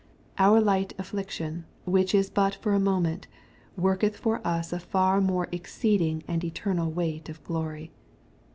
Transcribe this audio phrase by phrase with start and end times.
[0.01, 0.03] .^'
[0.39, 3.27] Our light affliction which is but for a moment,
[3.77, 7.91] worketh for us a far more exceeding and eternal weight of glory."